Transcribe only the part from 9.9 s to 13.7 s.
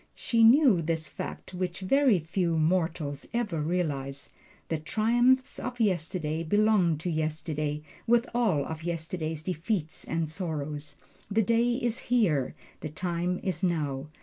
and sorrows the day is Here, the time is